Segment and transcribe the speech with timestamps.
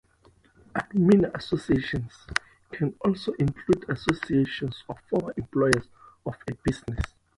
[0.73, 2.25] Alumni associations
[2.71, 5.89] can also include associations of former employees
[6.25, 6.97] of a business.